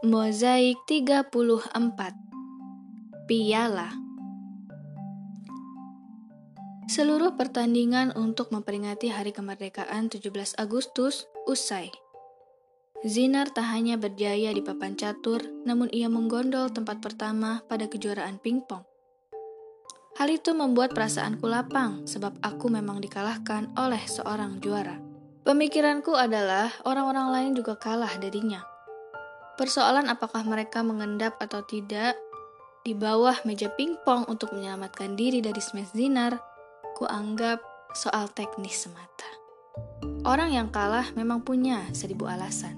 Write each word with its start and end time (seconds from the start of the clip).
Mozaik 0.00 0.80
34 0.88 1.28
Piala 3.28 3.92
Seluruh 6.88 7.36
pertandingan 7.36 8.16
untuk 8.16 8.48
memperingati 8.48 9.12
hari 9.12 9.36
kemerdekaan 9.36 10.08
17 10.08 10.56
Agustus 10.56 11.28
usai. 11.44 11.92
Zinar 13.04 13.52
tak 13.52 13.68
hanya 13.76 14.00
berjaya 14.00 14.56
di 14.56 14.64
papan 14.64 14.96
catur, 14.96 15.44
namun 15.68 15.92
ia 15.92 16.08
menggondol 16.08 16.72
tempat 16.72 17.04
pertama 17.04 17.60
pada 17.68 17.84
kejuaraan 17.84 18.40
pingpong. 18.40 18.80
Hal 20.16 20.32
itu 20.32 20.56
membuat 20.56 20.96
perasaanku 20.96 21.44
lapang 21.44 22.08
sebab 22.08 22.40
aku 22.40 22.72
memang 22.72 23.04
dikalahkan 23.04 23.68
oleh 23.76 24.00
seorang 24.08 24.64
juara. 24.64 24.96
Pemikiranku 25.44 26.16
adalah 26.16 26.72
orang-orang 26.88 27.28
lain 27.36 27.52
juga 27.52 27.76
kalah 27.76 28.16
darinya. 28.16 28.69
Persoalan 29.60 30.08
apakah 30.08 30.40
mereka 30.48 30.80
mengendap 30.80 31.36
atau 31.36 31.60
tidak 31.60 32.16
di 32.80 32.96
bawah 32.96 33.36
meja 33.44 33.68
pingpong 33.68 34.24
untuk 34.32 34.56
menyelamatkan 34.56 35.20
diri 35.20 35.44
dari 35.44 35.60
smash 35.60 35.92
zinar, 35.92 36.40
ku 36.96 37.04
anggap 37.04 37.60
soal 37.92 38.32
teknis 38.32 38.88
semata. 38.88 39.28
Orang 40.24 40.56
yang 40.56 40.72
kalah 40.72 41.12
memang 41.12 41.44
punya 41.44 41.84
seribu 41.92 42.24
alasan. 42.24 42.72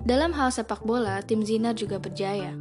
Dalam 0.00 0.32
hal 0.32 0.48
sepak 0.48 0.80
bola, 0.80 1.20
tim 1.20 1.44
Zinar 1.44 1.76
juga 1.76 2.00
berjaya. 2.00 2.56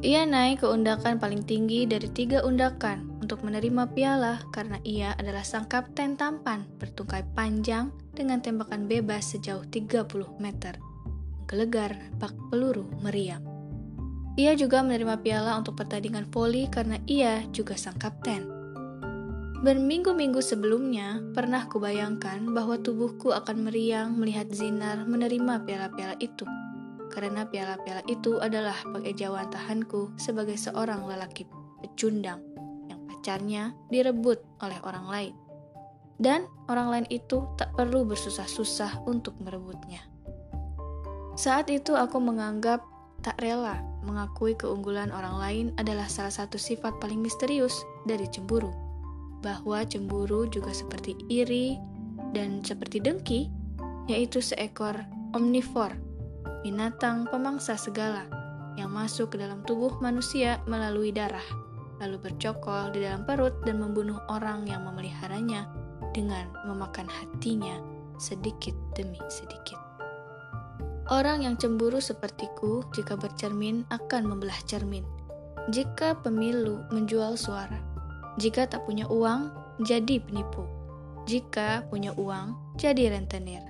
Ia 0.00 0.24
naik 0.24 0.64
ke 0.64 0.66
undakan 0.66 1.20
paling 1.20 1.44
tinggi 1.44 1.84
dari 1.84 2.08
tiga 2.10 2.42
undakan 2.48 3.12
untuk 3.20 3.44
menerima 3.44 3.92
piala 3.92 4.40
karena 4.56 4.80
ia 4.82 5.12
adalah 5.20 5.44
sang 5.44 5.68
kapten 5.68 6.16
tampan 6.16 6.64
bertungkai 6.80 7.28
panjang 7.36 7.92
dengan 8.16 8.40
tembakan 8.40 8.88
bebas 8.88 9.36
sejauh 9.36 9.68
30 9.68 10.08
meter. 10.40 10.91
Gelegar 11.52 11.92
bak 12.16 12.32
peluru 12.48 12.88
meriam. 13.04 13.44
Ia 14.40 14.56
juga 14.56 14.80
menerima 14.80 15.20
piala 15.20 15.60
untuk 15.60 15.76
pertandingan 15.76 16.24
voli 16.32 16.64
karena 16.72 16.96
ia 17.04 17.44
juga 17.52 17.76
sang 17.76 18.00
kapten. 18.00 18.48
Berminggu-minggu 19.60 20.40
sebelumnya, 20.40 21.20
pernah 21.36 21.68
kubayangkan 21.68 22.50
bahwa 22.50 22.80
tubuhku 22.80 23.30
akan 23.30 23.68
meriang 23.68 24.16
melihat 24.16 24.48
Zinar 24.50 25.04
menerima 25.04 25.62
piala-piala 25.68 26.16
itu 26.18 26.48
karena 27.12 27.44
piala-piala 27.44 28.00
itu 28.08 28.40
adalah 28.40 28.74
pengejauhan 28.88 29.52
tahanku 29.52 30.16
sebagai 30.16 30.56
seorang 30.56 31.04
lelaki 31.04 31.44
pecundang 31.84 32.40
yang 32.88 33.04
pacarnya 33.04 33.76
direbut 33.92 34.40
oleh 34.64 34.80
orang 34.82 35.06
lain. 35.06 35.34
Dan 36.16 36.48
orang 36.72 36.88
lain 36.88 37.06
itu 37.12 37.44
tak 37.60 37.76
perlu 37.76 38.08
bersusah-susah 38.08 39.04
untuk 39.04 39.36
merebutnya. 39.44 40.11
Saat 41.32 41.72
itu 41.72 41.96
aku 41.96 42.20
menganggap 42.20 42.84
tak 43.24 43.38
rela 43.40 43.80
mengakui 44.02 44.58
keunggulan 44.58 45.14
orang 45.14 45.36
lain 45.38 45.66
adalah 45.78 46.10
salah 46.10 46.34
satu 46.34 46.58
sifat 46.58 46.98
paling 46.98 47.22
misterius 47.22 47.72
dari 48.04 48.26
cemburu. 48.28 48.68
Bahwa 49.40 49.82
cemburu 49.86 50.46
juga 50.50 50.74
seperti 50.74 51.16
iri 51.30 51.78
dan 52.34 52.60
seperti 52.62 52.98
dengki, 52.98 53.48
yaitu 54.10 54.42
seekor 54.42 54.98
omnivor 55.32 55.94
binatang 56.62 57.26
pemangsa 57.26 57.74
segala 57.74 58.26
yang 58.78 58.94
masuk 58.94 59.34
ke 59.34 59.36
dalam 59.40 59.66
tubuh 59.66 59.98
manusia 59.98 60.62
melalui 60.70 61.10
darah, 61.10 61.44
lalu 61.98 62.22
bercokol 62.30 62.94
di 62.94 63.02
dalam 63.02 63.26
perut 63.26 63.52
dan 63.66 63.82
membunuh 63.82 64.18
orang 64.30 64.64
yang 64.64 64.86
memeliharanya 64.86 65.66
dengan 66.14 66.48
memakan 66.64 67.10
hatinya 67.10 67.82
sedikit 68.16 68.76
demi 68.94 69.18
sedikit. 69.26 69.91
Orang 71.10 71.42
yang 71.42 71.58
cemburu 71.58 71.98
sepertiku 71.98 72.86
jika 72.94 73.18
bercermin 73.18 73.82
akan 73.90 74.22
membelah 74.30 74.58
cermin. 74.70 75.02
Jika 75.70 76.18
pemilu 76.22 76.86
menjual 76.94 77.34
suara, 77.34 77.78
jika 78.38 78.70
tak 78.70 78.86
punya 78.86 79.10
uang, 79.10 79.50
jadi 79.82 80.22
penipu. 80.22 80.64
Jika 81.26 81.86
punya 81.90 82.14
uang, 82.14 82.78
jadi 82.78 83.14
rentenir. 83.14 83.62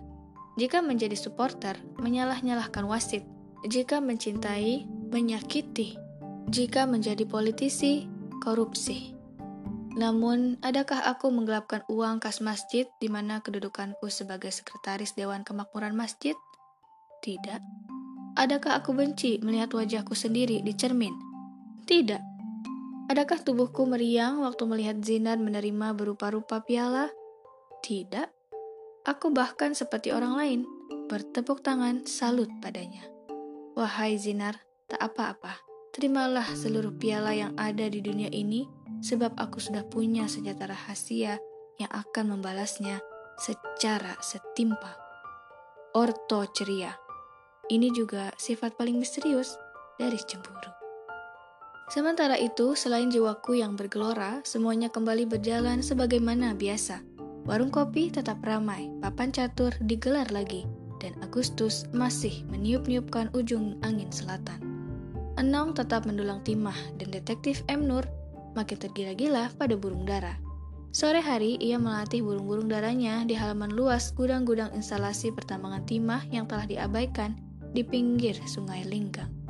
Jika 0.60 0.84
menjadi 0.84 1.16
supporter, 1.16 1.80
menyalah-nyalahkan 2.00 2.84
wasit. 2.84 3.24
Jika 3.64 4.04
mencintai, 4.04 4.84
menyakiti. 5.08 5.96
Jika 6.52 6.84
menjadi 6.84 7.24
politisi, 7.24 8.04
korupsi. 8.44 9.16
Namun, 9.92 10.56
adakah 10.64 11.04
aku 11.04 11.28
menggelapkan 11.28 11.84
uang 11.88 12.20
kas 12.20 12.40
masjid 12.40 12.88
di 13.00 13.12
mana 13.12 13.44
kedudukanku 13.44 14.08
sebagai 14.08 14.48
sekretaris 14.48 15.12
Dewan 15.12 15.44
Kemakmuran 15.44 15.92
Masjid? 15.92 16.36
Tidak. 17.22 17.62
Adakah 18.34 18.82
aku 18.82 18.98
benci 18.98 19.38
melihat 19.46 19.70
wajahku 19.70 20.18
sendiri 20.18 20.58
di 20.58 20.74
cermin? 20.74 21.14
Tidak. 21.86 22.18
Adakah 23.06 23.38
tubuhku 23.46 23.86
meriang 23.86 24.42
waktu 24.42 24.66
melihat 24.66 24.98
Zinar 25.06 25.38
menerima 25.38 25.94
berupa-rupa 25.94 26.66
piala? 26.66 27.14
Tidak. 27.78 28.26
Aku 29.06 29.30
bahkan 29.30 29.70
seperti 29.78 30.10
orang 30.10 30.34
lain, 30.34 30.60
bertepuk 31.06 31.62
tangan 31.62 32.02
salut 32.10 32.50
padanya. 32.58 33.06
Wahai 33.78 34.18
Zinar, 34.18 34.58
tak 34.90 34.98
apa-apa. 35.12 35.62
Terimalah 35.94 36.56
seluruh 36.58 36.96
piala 36.98 37.36
yang 37.36 37.54
ada 37.54 37.86
di 37.86 38.02
dunia 38.02 38.32
ini, 38.34 38.66
sebab 38.98 39.38
aku 39.38 39.62
sudah 39.62 39.86
punya 39.86 40.26
senjata 40.26 40.72
rahasia 40.72 41.38
yang 41.78 41.90
akan 41.94 42.34
membalasnya 42.34 42.98
secara 43.38 44.16
setimpal. 44.24 44.96
Orto 45.92 46.48
ceria. 46.50 47.11
Ini 47.72 47.88
juga 47.96 48.28
sifat 48.36 48.76
paling 48.76 49.00
misterius 49.00 49.56
dari 49.96 50.20
cemburu. 50.20 50.68
Sementara 51.88 52.36
itu, 52.36 52.76
selain 52.76 53.08
jiwaku 53.08 53.64
yang 53.64 53.80
bergelora, 53.80 54.44
semuanya 54.44 54.92
kembali 54.92 55.24
berjalan 55.24 55.80
sebagaimana 55.80 56.52
biasa. 56.52 57.00
Warung 57.48 57.72
kopi 57.72 58.12
tetap 58.12 58.44
ramai, 58.44 58.92
papan 59.00 59.32
catur 59.32 59.72
digelar 59.88 60.28
lagi, 60.36 60.68
dan 61.00 61.16
Agustus 61.24 61.88
masih 61.96 62.44
meniup-niupkan 62.52 63.32
ujung 63.32 63.80
angin 63.80 64.12
selatan. 64.12 64.60
Enong 65.40 65.72
tetap 65.72 66.04
mendulang 66.04 66.44
timah, 66.44 66.76
dan 67.00 67.08
detektif 67.08 67.64
M. 67.72 67.88
Nur 67.88 68.04
makin 68.52 68.84
tergila-gila 68.84 69.48
pada 69.56 69.80
burung 69.80 70.04
dara. 70.04 70.36
Sore 70.92 71.24
hari, 71.24 71.56
ia 71.56 71.80
melatih 71.80 72.20
burung-burung 72.20 72.68
darahnya 72.68 73.24
di 73.24 73.32
halaman 73.32 73.72
luas 73.72 74.12
gudang-gudang 74.12 74.76
instalasi 74.76 75.32
pertambangan 75.32 75.88
timah 75.88 76.20
yang 76.28 76.44
telah 76.44 76.68
diabaikan 76.68 77.32
di 77.72 77.80
pinggir 77.80 78.36
sungai 78.44 78.84
Linggang. 78.84 79.41